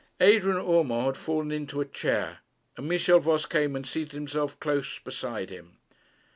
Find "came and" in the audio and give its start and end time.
3.45-3.85